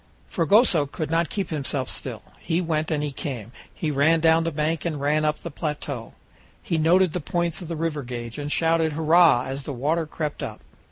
[0.29, 4.51] Fragoso could not keep himself still; he went and he came, he ran down the
[4.51, 6.15] bank and ran up the plateau,
[6.63, 10.41] he noted the points of the river gauge, and shouted "Hurrah!" as the water crept
[10.41, 10.61] up.